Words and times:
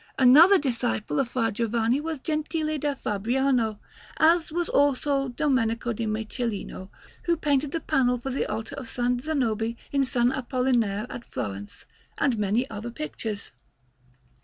Another 0.17 0.57
disciple 0.57 1.19
of 1.19 1.29
Fra 1.29 1.51
Giovanni 1.51 2.01
was 2.01 2.17
Gentile 2.17 2.79
da 2.79 2.95
Fabriano, 2.95 3.79
as 4.17 4.51
was 4.51 4.67
also 4.67 5.27
Domenico 5.29 5.93
di 5.93 6.07
Michelino, 6.07 6.89
who 7.25 7.37
painted 7.37 7.71
the 7.71 7.81
panel 7.81 8.17
for 8.17 8.31
the 8.31 8.47
altar 8.47 8.73
of 8.77 8.85
S. 8.87 8.95
Zanobi 8.95 9.77
in 9.91 10.01
S. 10.01 10.15
Apollinare 10.15 11.05
at 11.11 11.23
Florence, 11.23 11.85
and 12.17 12.39
many 12.39 12.67
other 12.71 12.89
pictures. 12.89 13.51